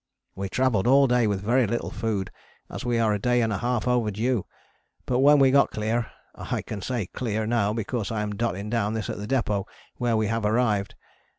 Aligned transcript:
We 0.33 0.49
travelled 0.49 0.87
all 0.87 1.05
day 1.05 1.27
with 1.27 1.43
very 1.43 1.67
little 1.67 1.91
food, 1.91 2.31
as 2.71 2.83
we 2.83 2.97
are 2.97 3.13
a 3.13 3.19
day 3.19 3.39
and 3.39 3.53
a 3.53 3.59
half 3.59 3.87
overdue, 3.87 4.47
but 5.05 5.19
when 5.19 5.37
we 5.37 5.51
got 5.51 5.69
clear, 5.69 6.07
I 6.33 6.63
can 6.63 6.81
say 6.81 7.05
"clear" 7.05 7.45
now 7.45 7.71
because 7.73 8.09
I 8.09 8.23
am 8.23 8.33
dotting 8.33 8.71
down 8.71 8.95
this 8.95 9.11
at 9.11 9.19
the 9.19 9.27
depôt 9.27 9.65
where 9.97 10.17
we 10.17 10.25
have 10.25 10.43
arrived. 10.43 10.95